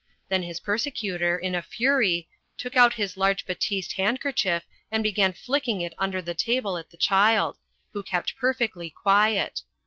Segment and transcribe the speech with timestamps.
[0.29, 5.81] Then his persecutor, in a fury, took out his large batiste handkerchief and began flicking
[5.81, 7.59] it under the table at the child,
[7.93, 9.61] who kept perfectly quiet.